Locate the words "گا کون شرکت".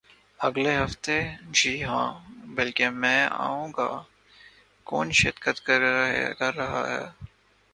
3.77-5.59